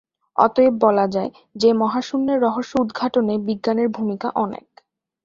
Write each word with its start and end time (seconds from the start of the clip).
অতএব 0.37 0.73
বলা 0.79 1.05
যায় 1.07 1.31
যে 1.55 1.69
মহাশুন্যের 1.73 2.39
রহস্য 2.41 2.73
উদঘাটনে 2.81 3.35
বিজ্ঞানের 3.47 3.89
ভূমিকা 3.89 4.27
অনেক। 4.35 4.65